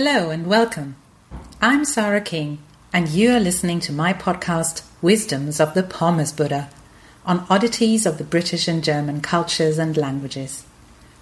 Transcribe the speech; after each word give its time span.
Hello 0.00 0.30
and 0.30 0.46
welcome. 0.46 0.94
I'm 1.60 1.84
Sarah 1.84 2.20
King, 2.20 2.60
and 2.92 3.08
you 3.08 3.32
are 3.32 3.40
listening 3.40 3.80
to 3.80 3.92
my 3.92 4.12
podcast, 4.12 4.84
Wisdoms 5.02 5.58
of 5.58 5.74
the 5.74 5.82
Pommes 5.82 6.32
Buddha, 6.32 6.70
on 7.26 7.44
oddities 7.50 8.06
of 8.06 8.16
the 8.16 8.22
British 8.22 8.68
and 8.68 8.84
German 8.84 9.20
cultures 9.20 9.76
and 9.76 9.96
languages. 9.96 10.64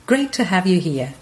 Great 0.04 0.30
to 0.34 0.44
have 0.44 0.66
you 0.66 0.78
here. 0.78 1.14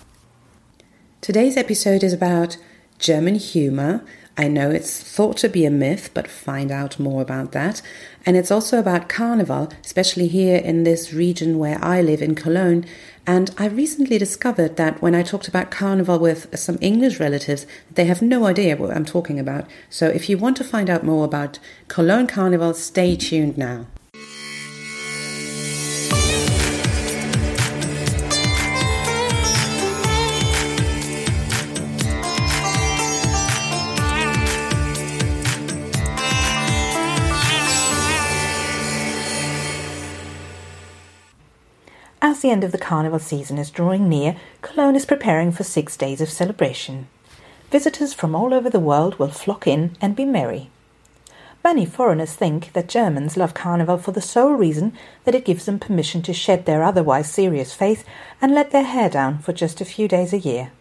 Today's 1.20 1.56
episode 1.56 2.02
is 2.02 2.12
about 2.12 2.56
German 2.98 3.36
humour. 3.36 4.04
I 4.36 4.48
know 4.48 4.70
it's 4.70 5.00
thought 5.00 5.36
to 5.38 5.48
be 5.48 5.64
a 5.64 5.70
myth, 5.70 6.10
but 6.12 6.26
find 6.26 6.72
out 6.72 6.98
more 6.98 7.22
about 7.22 7.52
that. 7.52 7.80
And 8.26 8.36
it's 8.36 8.50
also 8.50 8.80
about 8.80 9.08
Carnival, 9.08 9.72
especially 9.84 10.26
here 10.26 10.56
in 10.56 10.82
this 10.82 11.12
region 11.12 11.58
where 11.58 11.78
I 11.82 12.02
live 12.02 12.20
in 12.20 12.34
Cologne. 12.34 12.84
And 13.28 13.54
I 13.56 13.66
recently 13.66 14.18
discovered 14.18 14.76
that 14.76 15.00
when 15.00 15.14
I 15.14 15.22
talked 15.22 15.46
about 15.46 15.70
Carnival 15.70 16.18
with 16.18 16.58
some 16.58 16.78
English 16.80 17.20
relatives, 17.20 17.64
they 17.92 18.06
have 18.06 18.22
no 18.22 18.46
idea 18.46 18.76
what 18.76 18.94
I'm 18.94 19.04
talking 19.04 19.38
about. 19.38 19.66
So 19.88 20.08
if 20.08 20.28
you 20.28 20.36
want 20.36 20.56
to 20.56 20.64
find 20.64 20.90
out 20.90 21.04
more 21.04 21.24
about 21.24 21.60
Cologne 21.86 22.26
Carnival, 22.26 22.74
stay 22.74 23.14
tuned 23.14 23.56
now. 23.56 23.86
As 42.26 42.40
the 42.40 42.48
end 42.48 42.64
of 42.64 42.72
the 42.72 42.78
carnival 42.78 43.18
season 43.18 43.58
is 43.58 43.70
drawing 43.70 44.08
near, 44.08 44.36
Cologne 44.62 44.96
is 44.96 45.04
preparing 45.04 45.52
for 45.52 45.62
six 45.62 45.94
days 45.94 46.22
of 46.22 46.30
celebration. 46.30 47.06
Visitors 47.70 48.14
from 48.14 48.34
all 48.34 48.54
over 48.54 48.70
the 48.70 48.80
world 48.80 49.18
will 49.18 49.28
flock 49.28 49.66
in 49.66 49.94
and 50.00 50.16
be 50.16 50.24
merry. 50.24 50.70
Many 51.62 51.84
foreigners 51.84 52.32
think 52.32 52.72
that 52.72 52.88
Germans 52.88 53.36
love 53.36 53.52
carnival 53.52 53.98
for 53.98 54.12
the 54.12 54.22
sole 54.22 54.54
reason 54.54 54.94
that 55.24 55.34
it 55.34 55.44
gives 55.44 55.66
them 55.66 55.78
permission 55.78 56.22
to 56.22 56.32
shed 56.32 56.64
their 56.64 56.82
otherwise 56.82 57.30
serious 57.30 57.74
faith 57.74 58.06
and 58.40 58.54
let 58.54 58.70
their 58.70 58.84
hair 58.84 59.10
down 59.10 59.40
for 59.40 59.52
just 59.52 59.82
a 59.82 59.84
few 59.84 60.08
days 60.08 60.32
a 60.32 60.38
year. 60.38 60.72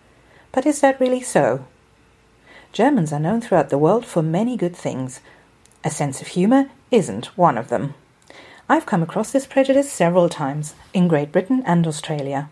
But 0.53 0.66
is 0.66 0.80
that 0.80 0.97
really 1.02 1.22
so? 1.22 1.66
Germans 2.72 3.11
are 3.11 3.19
known 3.19 3.41
throughout 3.41 3.69
the 3.69 3.78
world 3.78 4.05
for 4.05 4.23
many 4.23 4.55
good 4.55 4.78
things. 4.78 5.19
A 5.83 5.89
sense 5.89 6.22
of 6.22 6.28
humour 6.28 6.69
isn't 6.89 7.38
one 7.38 7.57
of 7.57 7.67
them. 7.67 7.95
I've 8.69 8.86
come 8.86 9.03
across 9.03 9.31
this 9.31 9.45
prejudice 9.45 9.92
several 9.92 10.30
times 10.30 10.73
in 10.94 11.09
Great 11.09 11.33
Britain 11.33 11.64
and 11.66 11.86
Australia. 11.86 12.50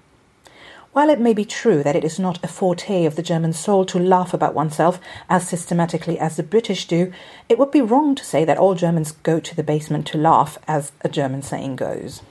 While 0.92 1.09
it 1.09 1.22
may 1.22 1.34
be 1.34 1.45
true 1.45 1.84
that 1.84 1.95
it 1.95 2.04
is 2.04 2.20
not 2.20 2.44
a 2.44 2.50
forte 2.50 3.06
of 3.06 3.16
the 3.16 3.23
German 3.23 3.54
soul 3.54 3.86
to 3.86 3.98
laugh 3.98 4.34
about 4.34 4.54
oneself 4.54 5.00
as 5.30 5.48
systematically 5.48 6.20
as 6.20 6.36
the 6.36 6.44
British 6.44 6.86
do, 6.86 7.14
it 7.48 7.58
would 7.58 7.72
be 7.72 7.80
wrong 7.80 8.14
to 8.16 8.26
say 8.26 8.44
that 8.44 8.58
all 8.58 8.76
Germans 8.76 9.14
go 9.23 9.39
to 9.39 9.56
the 9.56 9.64
basement 9.64 10.06
to 10.08 10.17
laugh, 10.17 10.58
as 10.67 10.92
a 11.00 11.08
German 11.08 11.44
saying 11.44 11.78
goes. 11.78 12.22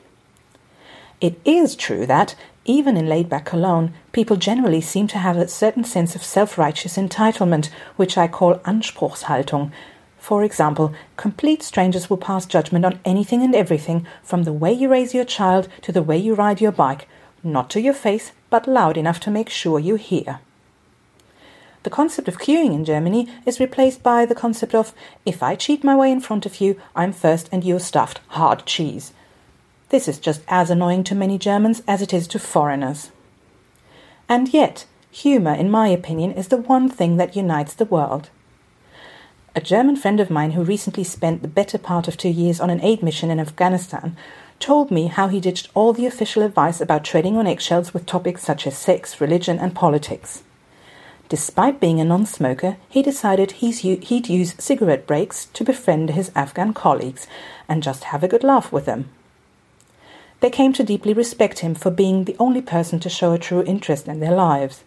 It 1.23 1.41
is 1.47 1.75
true 1.75 2.05
that, 2.05 2.35
even 2.67 2.99
in 2.99 3.09
laid 3.09 3.31
back 3.31 3.47
Cologne, 3.47 3.95
people 4.13 4.37
generally 4.37 4.83
seem 4.83 5.07
to 5.09 5.19
have 5.19 5.39
a 5.39 5.49
certain 5.49 5.85
sense 5.85 6.15
of 6.15 6.23
self 6.23 6.59
righteous 6.59 6.99
entitlement, 6.99 7.71
which 7.97 8.19
I 8.19 8.29
call 8.29 8.57
Anspruchshaltung, 8.57 9.73
for 10.21 10.45
example, 10.45 10.93
complete 11.17 11.63
strangers 11.63 12.11
will 12.11 12.19
pass 12.19 12.45
judgment 12.45 12.85
on 12.85 13.01
anything 13.07 13.43
and 13.43 13.55
everything, 13.55 14.07
from 14.23 14.45
the 14.45 14.53
way 14.53 14.71
you 14.71 14.89
raise 14.89 15.15
your 15.15 15.25
child 15.25 15.67
to 15.81 15.91
the 15.91 16.03
way 16.03 16.19
you 16.19 16.35
ride 16.35 16.61
your 16.61 16.71
bike, 16.71 17.09
not 17.43 17.71
to 17.71 17.81
your 17.81 17.95
face, 17.95 18.33
but 18.51 18.69
loud 18.69 18.99
enough 18.99 19.19
to 19.21 19.31
make 19.31 19.49
sure 19.49 19.79
you 19.79 19.95
hear. 19.97 20.41
The 21.85 21.91
concept 21.91 22.29
of 22.29 22.39
queuing 22.39 22.75
in 22.75 22.85
Germany 22.85 23.29
is 23.47 23.59
replaced 23.59 24.03
by 24.03 24.27
the 24.27 24.35
concept 24.35 24.75
of 24.75 24.93
if 25.25 25.43
I 25.43 25.57
cheat 25.57 25.83
my 25.83 25.97
way 25.97 26.13
in 26.13 26.21
front 26.21 26.45
of 26.45 26.61
you, 26.61 26.79
I'm 26.95 27.13
first 27.13 27.49
and 27.51 27.65
you're 27.65 27.81
stuffed, 27.81 28.21
hard 28.29 28.67
cheese. 28.67 29.15
This 29.89 30.07
is 30.07 30.19
just 30.19 30.43
as 30.49 30.69
annoying 30.69 31.03
to 31.05 31.15
many 31.15 31.39
Germans 31.39 31.83
as 31.89 32.03
it 32.03 32.13
is 32.13 32.29
to 32.29 32.39
foreigners. 32.39 33.11
And 34.29 34.53
yet, 34.53 34.85
humour, 35.11 35.55
in 35.55 35.71
my 35.71 35.89
opinion, 35.89 36.33
is 36.33 36.49
the 36.49 36.59
one 36.59 36.91
thing 36.91 37.17
that 37.17 37.35
unites 37.35 37.73
the 37.73 37.87
world. 37.87 38.29
A 39.53 39.61
German 39.61 39.97
friend 39.97 40.21
of 40.21 40.31
mine 40.31 40.53
who 40.53 40.63
recently 40.63 41.03
spent 41.03 41.43
the 41.43 41.49
better 41.49 41.77
part 41.77 42.07
of 42.07 42.17
two 42.17 42.29
years 42.29 42.61
on 42.61 42.71
an 42.71 42.81
aid 42.83 43.03
mission 43.03 43.33
in 43.33 43.41
Afghanistan 43.41 44.17
told 44.61 44.93
me 44.93 45.09
how 45.09 45.27
he 45.27 45.41
ditched 45.41 45.69
all 45.75 45.93
the 45.93 46.07
official 46.07 46.45
advice 46.45 46.81
about 46.81 47.03
treading 47.03 47.37
on 47.37 47.49
eggshells 47.49 47.93
with 47.93 48.07
topics 48.07 48.45
such 48.45 48.65
as 48.65 48.79
sex, 48.79 49.21
religion, 49.21 49.59
and 49.59 49.75
politics. 49.75 50.45
Despite 51.29 51.81
being 51.81 52.01
a 52.01 52.05
non 52.05 52.27
smoker, 52.27 52.77
he 52.89 53.03
decided 53.03 53.53
he'd 53.53 54.29
use 54.29 54.55
cigarette 54.59 55.05
breaks 55.09 55.47
to 55.47 55.65
befriend 55.65 56.11
his 56.11 56.31
Afghan 56.37 56.73
colleagues 56.73 57.27
and 57.69 57.83
just 57.83 58.05
have 58.05 58.23
a 58.23 58.29
good 58.29 58.45
laugh 58.45 58.71
with 58.71 58.85
them. 58.85 59.09
They 60.39 60.51
came 60.51 60.73
to 60.75 60.85
deeply 60.85 61.13
respect 61.13 61.59
him 61.59 61.75
for 61.75 61.91
being 61.91 62.23
the 62.23 62.37
only 62.39 62.63
person 62.63 63.01
to 63.01 63.09
show 63.09 63.33
a 63.33 63.39
true 63.39 63.65
interest 63.65 64.07
in 64.07 64.21
their 64.21 64.35
lives. 64.35 64.85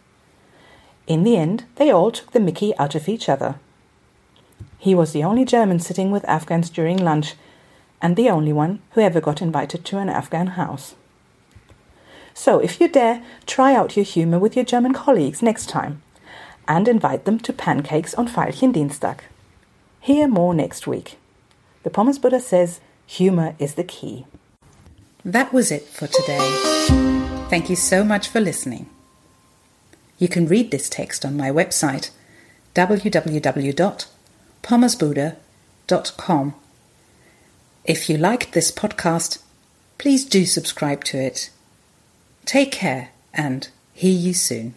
In 1.05 1.23
the 1.23 1.35
end, 1.35 1.65
they 1.75 1.91
all 1.91 2.11
took 2.11 2.31
the 2.31 2.39
mickey 2.39 2.73
out 2.77 2.95
of 2.95 3.09
each 3.09 3.27
other. 3.27 3.55
He 4.77 4.95
was 4.95 5.13
the 5.13 5.23
only 5.23 5.45
German 5.45 5.79
sitting 5.79 6.11
with 6.11 6.25
Afghans 6.25 6.69
during 6.69 6.97
lunch, 6.97 7.35
and 8.01 8.15
the 8.15 8.29
only 8.29 8.51
one 8.51 8.79
who 8.91 9.01
ever 9.01 9.21
got 9.21 9.41
invited 9.41 9.85
to 9.85 9.97
an 9.97 10.09
Afghan 10.09 10.47
house. 10.47 10.95
So, 12.33 12.59
if 12.59 12.81
you 12.81 12.87
dare, 12.87 13.23
try 13.45 13.75
out 13.75 13.95
your 13.95 14.05
humor 14.05 14.39
with 14.39 14.55
your 14.55 14.65
German 14.65 14.93
colleagues 14.93 15.41
next 15.41 15.69
time 15.69 16.01
and 16.67 16.87
invite 16.87 17.25
them 17.25 17.39
to 17.39 17.53
pancakes 17.53 18.13
on 18.15 18.27
Veilchendienstag. 18.27 19.19
Hear 20.01 20.27
more 20.27 20.53
next 20.53 20.87
week. 20.87 21.17
The 21.83 21.89
Pommes 21.89 22.19
Buddha 22.19 22.39
says 22.39 22.79
humor 23.05 23.55
is 23.59 23.75
the 23.75 23.83
key. 23.83 24.25
That 25.23 25.53
was 25.53 25.71
it 25.71 25.83
for 25.83 26.07
today. 26.07 26.39
Thank 27.49 27.69
you 27.69 27.75
so 27.75 28.03
much 28.03 28.27
for 28.27 28.39
listening. 28.39 28.89
You 30.17 30.27
can 30.27 30.47
read 30.47 30.71
this 30.71 30.89
text 30.89 31.25
on 31.25 31.37
my 31.37 31.49
website 31.49 32.11
www 32.75 34.05
pommesbuddha.com. 34.63 36.55
If 37.85 38.09
you 38.09 38.17
liked 38.17 38.53
this 38.53 38.71
podcast, 38.71 39.39
please 39.97 40.25
do 40.25 40.45
subscribe 40.45 41.03
to 41.05 41.17
it. 41.17 41.49
Take 42.45 42.71
care 42.71 43.09
and 43.33 43.67
hear 43.93 44.17
you 44.17 44.33
soon. 44.33 44.73